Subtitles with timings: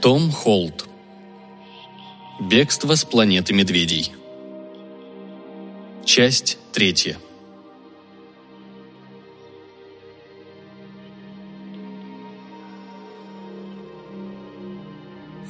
[0.00, 0.88] Том Холт.
[2.40, 4.12] Бегство с планеты медведей.
[6.04, 7.18] Часть третья.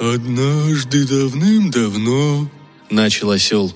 [0.00, 2.48] «Однажды давным-давно»,—
[2.90, 3.70] начал осел,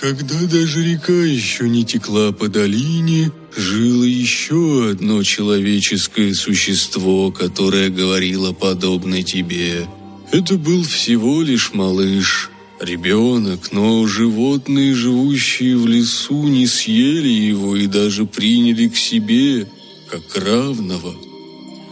[0.00, 8.52] «когда даже река еще не текла по долине, жило еще одно человеческое существо, которое говорило
[8.52, 9.86] подобно тебе.
[10.30, 17.86] Это был всего лишь малыш, ребенок, но животные, живущие в лесу, не съели его и
[17.86, 19.68] даже приняли к себе,
[20.08, 21.14] как равного.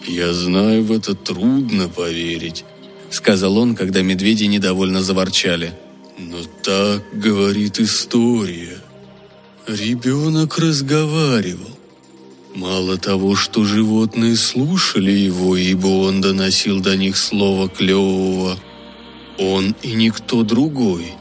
[0.06, 2.64] Я знаю, в это трудно поверить,
[3.10, 5.74] сказал он, когда медведи недовольно заворчали.
[6.18, 8.78] Но так говорит история.
[9.70, 11.70] Ребенок разговаривал.
[12.56, 18.58] Мало того, что животные слушали его, ибо он доносил до них слово клевого,
[19.38, 21.12] он и никто другой.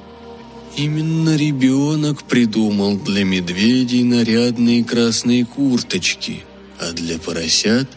[0.76, 6.42] Именно ребенок придумал для медведей нарядные красные курточки,
[6.80, 7.88] а для поросят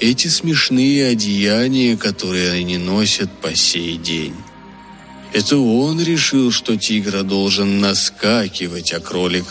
[0.00, 4.34] эти смешные одеяния, которые они носят по сей день.
[5.32, 9.44] Это он решил, что тигра должен наскакивать, а кролик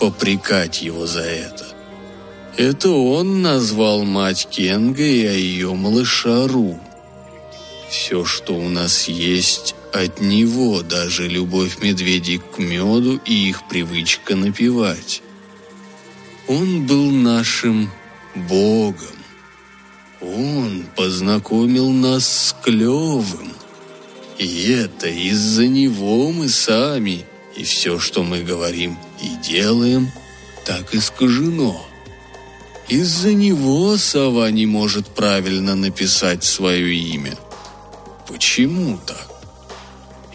[0.00, 1.66] попрекать его за это.
[2.56, 6.80] Это он назвал мать Кенга и ее малыша Ру.
[7.88, 14.36] Все, что у нас есть, от него, даже любовь медведей к меду и их привычка
[14.36, 15.22] напевать.
[16.48, 17.90] Он был нашим
[18.34, 19.18] Богом.
[20.20, 23.52] Он познакомил нас с Клевым.
[24.38, 27.24] И это из-за него мы сами,
[27.56, 30.10] и все, что мы говорим и делаем,
[30.64, 31.86] так искажено.
[32.88, 37.36] Из-за него сова не может правильно написать свое имя.
[38.26, 39.28] Почему так?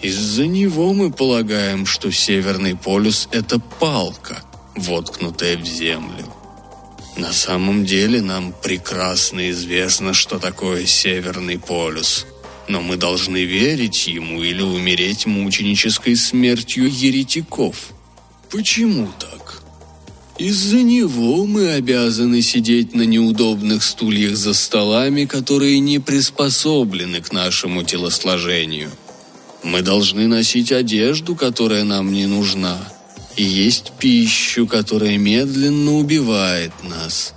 [0.01, 4.43] Из-за него мы полагаем, что Северный полюс– это палка,
[4.75, 6.31] воткнутая в землю.
[7.17, 12.25] На самом деле нам прекрасно известно, что такое Северный полюс.
[12.67, 17.94] Но мы должны верить ему или умереть мученической смертью еретиков.
[18.51, 19.61] Почему так?
[20.37, 27.83] Из-за него мы обязаны сидеть на неудобных стульях за столами, которые не приспособлены к нашему
[27.83, 28.91] телосложению.
[29.63, 32.77] Мы должны носить одежду, которая нам не нужна–
[33.35, 37.33] и есть пищу, которая медленно убивает нас.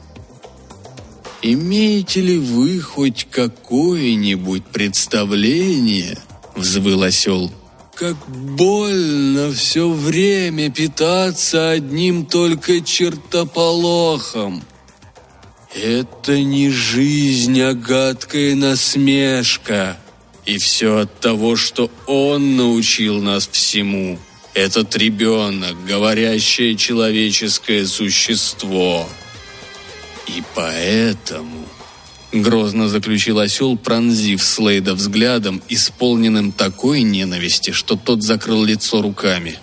[1.43, 6.19] Имеете ли вы хоть какое-нибудь представление,
[6.57, 7.53] взвыл осел,
[7.99, 14.63] как больно все время питаться одним только чертополохом?
[15.75, 19.97] Это не жизнь, а гадкая насмешка.
[20.47, 24.19] И все от того, что он научил нас всему–
[24.59, 29.09] этот ребенок, говорящее человеческое существо.
[30.27, 31.65] И поэтому,
[32.33, 39.59] грозно заключил осел, пронзив Слейда взглядом, исполненным такой ненависти, что тот закрыл лицо руками.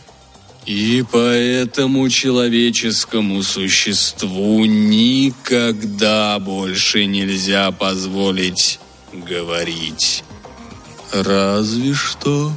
[0.66, 8.80] И поэтому человеческому существу никогда больше нельзя позволить
[9.14, 10.24] говорить.
[11.12, 12.52] Разве что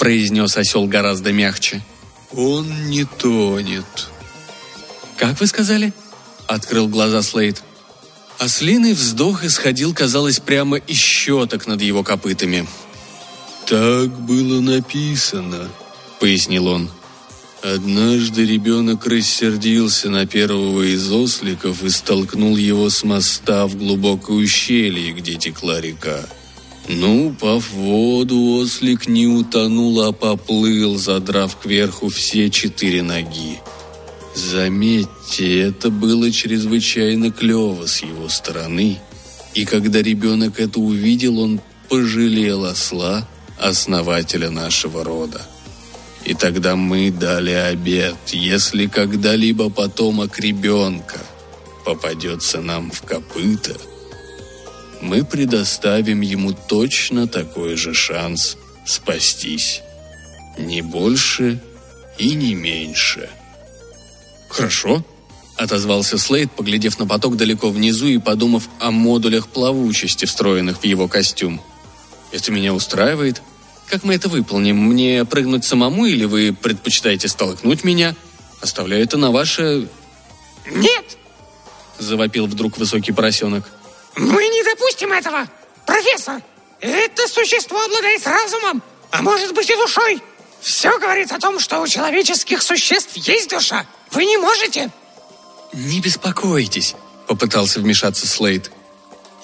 [0.00, 1.82] произнес осел гораздо мягче.
[2.32, 4.08] «Он не тонет».
[5.16, 5.92] «Как вы сказали?»—
[6.46, 7.62] открыл глаза Слейд.
[8.40, 12.66] Ослиный вздох исходил, казалось, прямо из щеток над его копытами.
[13.66, 15.68] «Так было написано»,—
[16.20, 16.90] пояснил он.
[17.62, 25.12] Однажды ребенок рассердился на первого из осликов и столкнул его с моста в глубокое ущелье,
[25.12, 26.24] где текла река.
[26.88, 33.60] Ну, упав в воду, ослик не утонул, а поплыл, задрав кверху все четыре ноги.
[34.40, 38.98] Заметьте, это было чрезвычайно клево с его стороны.
[39.54, 43.28] И когда ребенок это увидел, он пожалел осла,
[43.58, 45.42] основателя нашего рода.
[46.24, 51.18] И тогда мы дали обет, если когда-либо потомок ребенка
[51.84, 53.76] попадется нам в копыта–
[55.00, 59.82] мы предоставим ему точно такой же шанс спастись.
[60.58, 61.58] Не больше
[62.18, 63.30] и не меньше.
[64.50, 65.02] «Хорошо»,—
[65.56, 71.08] отозвался Слейд, поглядев на поток далеко внизу и подумав о модулях плавучести, встроенных в его
[71.08, 71.62] костюм.
[72.32, 73.42] «Это меня устраивает.
[73.86, 74.76] Как мы это выполним?
[74.76, 78.14] Мне прыгнуть самому или вы предпочитаете столкнуть меня?
[78.60, 79.88] Оставляю это на ваше...»
[80.66, 81.16] «Нет!»—
[81.98, 83.68] завопил вдруг высокий поросенок.
[84.16, 85.48] «Мы не допустим этого,
[85.86, 86.42] профессор!
[86.80, 90.22] Это существо обладает разумом, а может быть и душой.
[90.60, 93.86] Все говорит о том, что у человеческих существ есть душа.
[94.12, 94.90] Вы не можете.
[95.72, 96.94] Не беспокойтесь,
[97.26, 98.70] попытался вмешаться Слейд.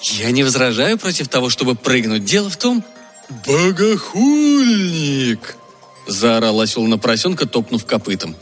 [0.01, 2.25] Я не возражаю против того, чтобы прыгнуть.
[2.25, 2.83] Дело в том...
[3.45, 4.17] «Богохульник!»
[6.05, 8.37] Заорал осел на поросенка, топнув копытом.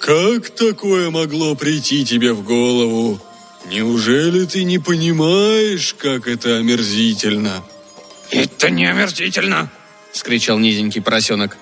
[0.00, 3.20] «Как такое могло прийти тебе в голову?
[3.66, 7.62] Неужели ты не понимаешь, как это омерзительно?»
[8.30, 9.70] «Это не омерзительно!»—
[10.12, 11.56] скричал низенький поросенок.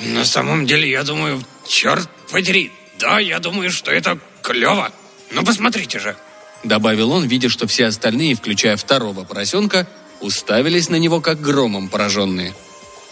[0.00, 4.90] «На самом деле, я думаю, черт подери, да, я думаю, что это клево.
[5.32, 6.16] Ну, посмотрите же!»
[6.62, 9.86] Добавил он, видя, что все остальные, включая второго поросенка,
[10.20, 12.54] уставились на него, как громом пораженные.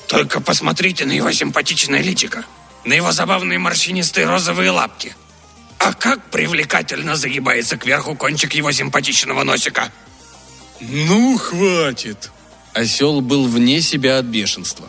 [0.09, 2.45] «Только посмотрите на его симпатичное личико,
[2.85, 5.15] на его забавные морщинистые розовые лапки.
[5.79, 9.93] А как привлекательно загибается кверху кончик его симпатичного носика!»
[10.81, 12.31] «Ну, хватит!»
[12.73, 14.89] Осел был вне себя от бешенства.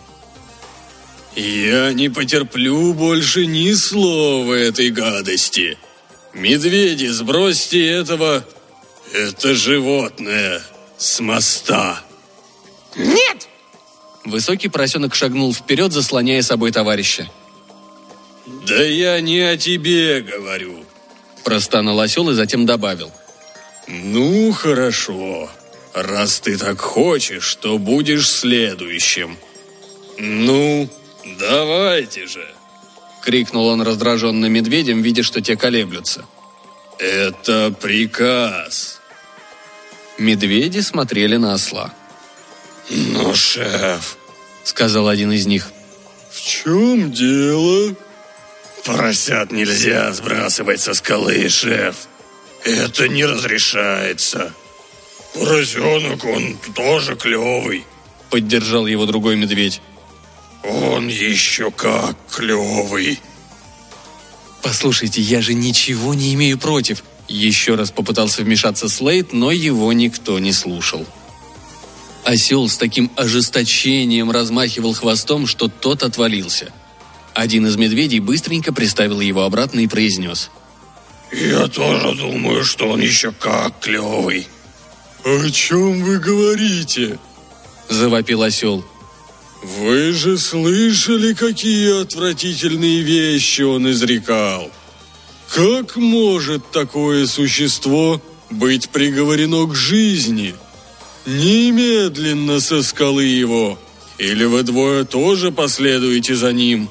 [1.36, 5.78] «Я не потерплю больше ни слова этой гадости!»
[6.34, 8.46] Медведи, сбросьте этого...
[9.14, 10.64] Это животное
[10.98, 12.02] с моста.
[12.96, 13.48] Нет!
[14.26, 17.30] Высокий поросенок шагнул вперед, заслоняя собой товарища.
[18.66, 20.84] «Да я не о тебе говорю»,–
[21.44, 23.12] простонал осел и затем добавил.
[23.88, 25.50] «Ну, хорошо.
[25.94, 29.38] Раз ты так хочешь, то будешь следующим.
[30.18, 30.90] Ну,
[31.26, 32.48] давайте же».
[33.24, 36.26] Крикнул он раздраженно медведям, видя, что те колеблются.
[37.00, 39.00] «Это приказ!»
[40.18, 41.94] Медведи смотрели на осла.
[42.90, 44.18] «Но, шеф!»—
[44.64, 45.72] сказал один из них.
[46.32, 47.96] «В чем дело?»
[48.86, 52.08] «Поросят нельзя сбрасывать со скалы, шеф.
[52.66, 54.54] Это не разрешается.
[55.34, 57.86] Поросенок, он тоже клевый»,—
[58.30, 59.82] поддержал его другой медведь.
[60.64, 63.20] Он еще как клевый.
[64.62, 67.04] Послушайте, я же ничего не имею против.
[67.28, 71.06] Еще раз попытался вмешаться Слейд, но его никто не слушал.
[72.24, 76.72] Осел с таким ожесточением размахивал хвостом, что тот отвалился.
[77.34, 80.50] Один из медведей быстренько приставил его обратно и произнес.
[81.32, 84.48] «Я тоже думаю, что он еще как клевый».
[85.26, 87.18] «О чем вы говорите?»–
[87.90, 88.86] завопил осел.
[89.64, 94.70] «Вы же слышали, какие отвратительные вещи он изрекал?
[95.50, 100.54] Как может такое существо быть приговорено к жизни?
[101.26, 103.80] Немедленно со скалы его,
[104.18, 106.90] или вы двое тоже последуете за ним?»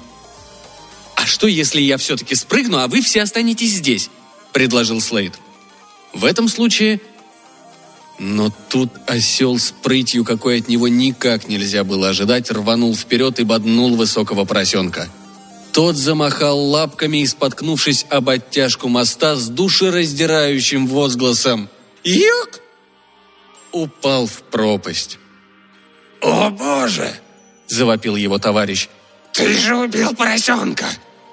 [1.16, 4.08] «А что, если я все-таки спрыгну, а вы все останетесь здесь?»–
[4.52, 5.34] предложил Слейд.
[6.12, 7.00] В этом случае
[8.22, 13.44] но тут осел с прытью, какой от него никак нельзя было ожидать, рванул вперед и
[13.44, 15.08] боднул высокого поросенка.
[15.72, 21.68] Тот замахал лапками и, споткнувшись об оттяжку моста с душераздирающим возгласом
[22.04, 22.60] «Юг!»
[23.72, 25.18] упал в пропасть.
[26.20, 27.12] «О боже!»–
[27.66, 28.88] завопил его товарищ.
[29.32, 30.86] «Ты же убил поросенка!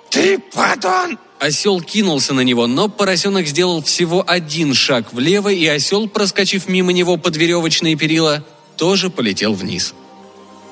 [0.09, 6.09] Ты подон!» Осел кинулся на него, но поросенок сделал всего один шаг влево, и осел,
[6.09, 8.43] проскочив мимо него под веревочные перила,
[8.75, 9.93] тоже полетел вниз.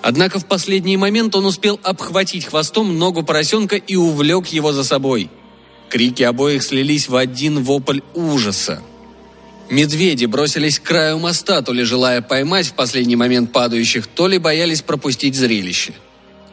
[0.02, 5.30] Однако в последний момент он успел обхватить хвостом ногу поросенка и увлек его за собой.
[5.90, 8.82] Крики обоих слились в один вопль ужаса.
[9.70, 14.38] Медведи бросились к краю моста, то ли желая поймать в последний момент падающих, то ли
[14.38, 15.94] боялись пропустить зрелище–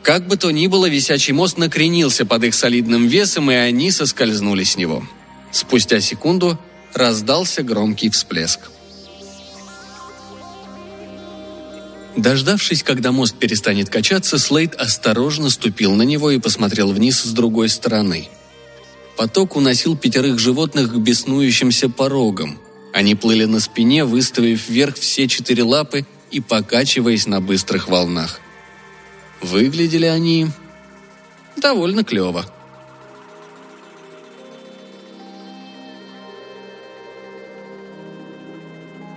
[0.04, 4.62] как бы то ни было, висячий мост накренился под их солидным весом, и они соскользнули
[4.62, 5.02] с него.
[5.50, 6.58] Спустя секунду
[6.92, 8.61] раздался громкий всплеск.
[12.16, 17.70] Дождавшись, когда мост перестанет качаться, Слейд осторожно ступил на него и посмотрел вниз с другой
[17.70, 18.28] стороны.
[19.16, 22.61] Поток уносил пятерых животных к беснующимся порогам.
[22.92, 28.40] Они плыли на спине, выставив вверх все четыре лапы и покачиваясь на быстрых волнах.
[29.44, 30.46] Выглядели они
[31.58, 32.46] довольно клево.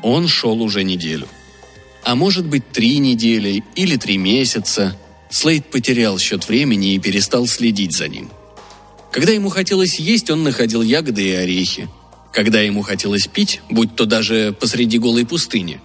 [0.04, 1.30] Он шел уже неделю.
[2.04, 4.98] А может быть, три недели или три месяца.
[5.30, 8.30] Слейд потерял счет времени и перестал следить за ним.
[9.14, 11.88] Когда ему хотелось есть, он находил ягоды и орехи.
[12.34, 15.80] Когда ему хотелось пить, будь то даже посреди голой пустыни,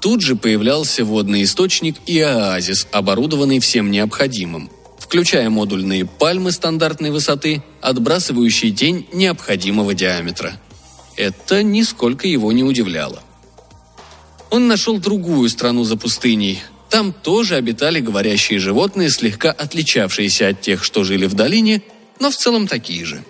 [0.00, 7.62] Тут же появлялся водный источник и оазис, оборудованный всем необходимым, включая модульные пальмы стандартной высоты,
[7.80, 10.60] отбрасывающие тень необходимого диаметра.
[11.16, 13.22] Это нисколько его не удивляло.
[14.50, 20.84] Он нашел другую страну за пустыней, Там тоже обитали говорящие животные, слегка отличавшиеся от тех,
[20.84, 21.82] что жили в долине,
[22.20, 23.24] но в целом такие же.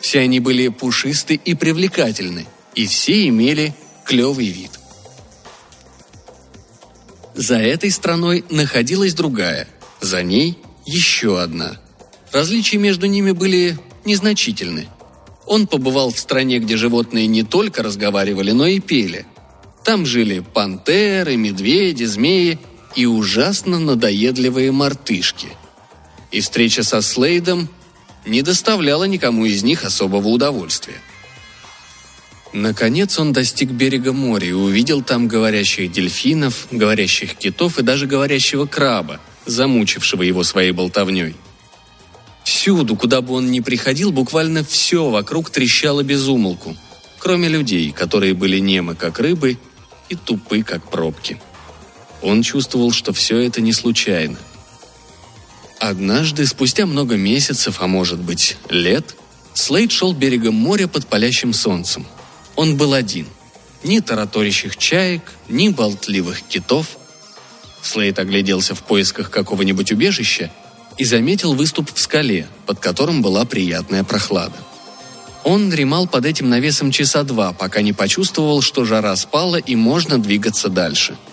[0.00, 4.75] Все они были пушисты и привлекательны, и все имели клевый вид.
[7.36, 9.68] За этой страной находилась другая,
[10.00, 11.76] за ней еще одна.
[12.32, 14.88] Различия между ними были незначительны.
[15.44, 19.26] Он побывал в стране, где животные не только разговаривали, но и пели.
[19.84, 22.58] Там жили пантеры, медведи, змеи
[22.94, 25.48] и ужасно надоедливые мартышки.
[26.30, 27.68] И встреча со Слейдом
[28.24, 30.96] не доставляла никому из них особого удовольствия.
[32.56, 38.64] Наконец он достиг берега моря и увидел там говорящих дельфинов, говорящих китов и даже говорящего
[38.64, 41.36] краба, замучившего его своей болтовней.
[42.44, 46.74] Всюду, куда бы он ни приходил, буквально все вокруг трещало без умолку,
[47.18, 49.58] кроме людей, которые были немы, как рыбы,
[50.08, 51.38] и тупы, как пробки.
[52.22, 54.38] Он чувствовал, что все это не случайно.
[55.78, 59.14] Однажды, спустя много месяцев, а может быть, лет,
[59.52, 62.06] Слейд шел берегом моря под палящим солнцем.
[62.56, 63.26] Он был один.
[63.84, 66.96] Ни тараторящих чаек, ни болтливых китов.
[67.82, 70.50] Слейд огляделся в поисках какого-нибудь убежища
[70.98, 74.56] и заметил выступ в скале, под которым была приятная прохлада.
[75.44, 80.18] Он дремал под этим навесом часа два, пока не почувствовал, что жара спала и можно
[80.18, 81.16] двигаться дальше–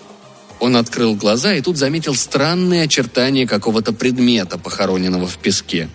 [0.64, 5.90] он открыл глаза и тут заметил странные очертания какого-то предмета, похороненного в песке.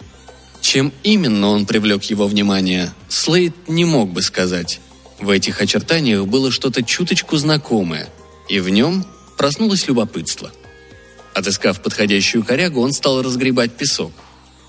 [0.62, 4.80] Чем именно он привлек его внимание, Слейд не мог бы сказать.
[5.20, 8.10] В этих очертаниях было что-то чуточку знакомое,
[8.48, 9.06] и в нем
[9.38, 10.52] проснулось любопытство.
[11.34, 14.12] Отыскав подходящую корягу, он стал разгребать песок.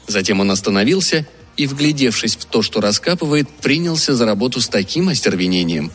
[0.07, 1.27] Затем он остановился
[1.57, 5.93] и, вглядевшись в то, что раскапывает, принялся за работу с таким остервенением,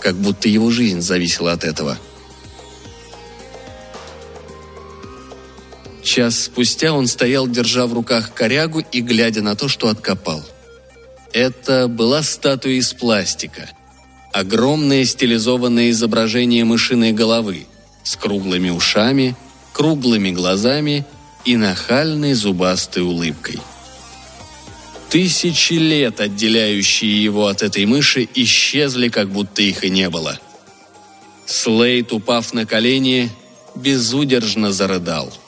[0.00, 1.98] как будто его жизнь зависела от этого–
[6.04, 10.42] Час спустя он стоял, держа в руках корягу и глядя на то, что откопал.
[11.32, 13.70] Это была статуя из пластика.
[14.34, 17.66] Огромное стилизованное изображение мышиной головы
[18.02, 19.34] с круглыми ушами,
[19.72, 21.06] круглыми глазами
[21.44, 23.58] и нахальной зубастой улыбкой.
[25.08, 30.38] Тысячи лет, отделяющие его от этой мыши, исчезли, как будто их и не было.
[31.46, 33.30] Слейд, упав на колени,
[33.74, 35.32] безудержно зарыдал–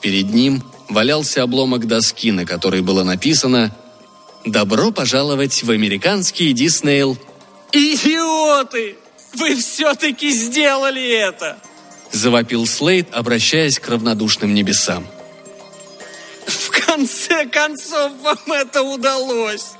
[0.00, 3.74] Перед ним валялся обломок доски, на которой было написано
[4.44, 7.18] «Добро пожаловать в американский Диснейл».
[7.72, 8.96] «Идиоты!
[9.34, 11.58] Вы все-таки сделали это!»
[12.12, 15.06] Завопил Слейд, обращаясь к равнодушным небесам.
[16.46, 19.72] «В конце концов вам это удалось!»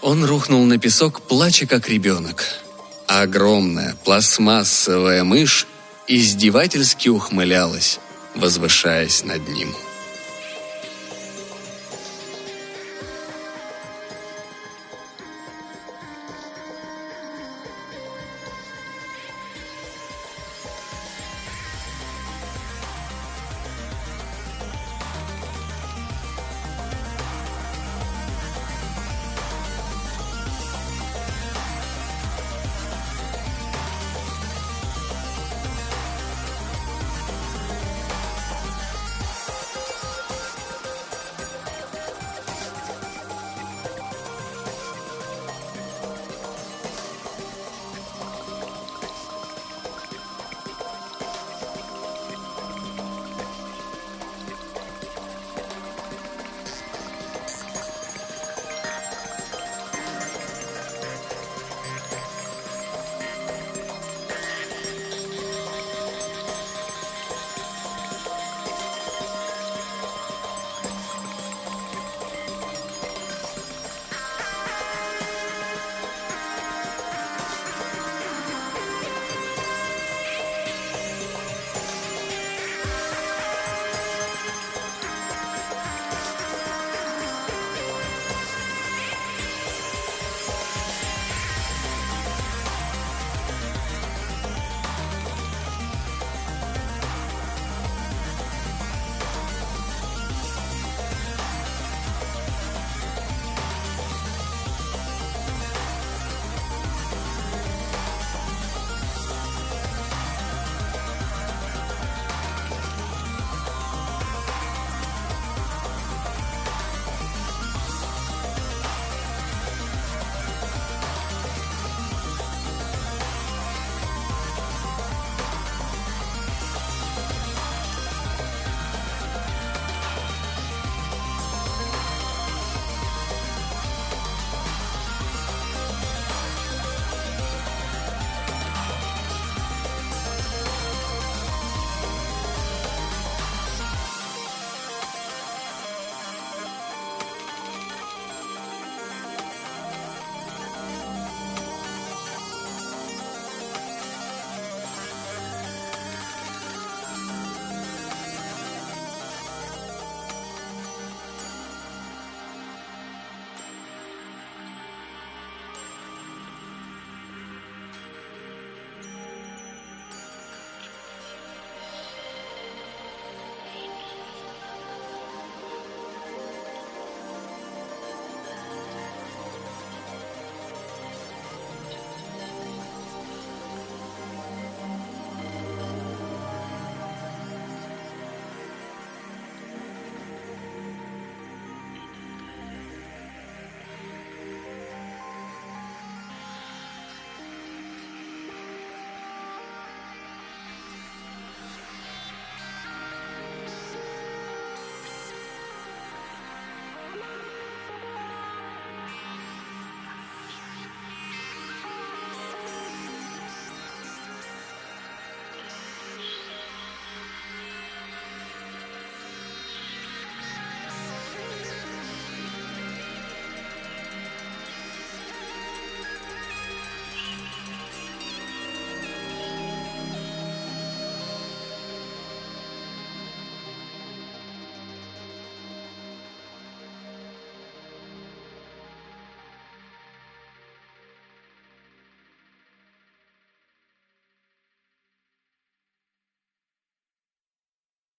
[0.00, 2.44] Он рухнул на песок, плача как ребенок.
[3.06, 5.66] огромная пластмассовая мышь
[6.08, 8.00] издевательски ухмылялась
[8.36, 9.74] возвышаясь над ним.